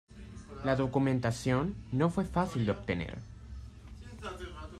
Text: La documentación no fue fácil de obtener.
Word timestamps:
La 0.65 0.75
documentación 0.75 1.75
no 1.91 2.09
fue 2.09 2.25
fácil 2.25 2.65
de 2.65 2.71
obtener. 2.71 3.19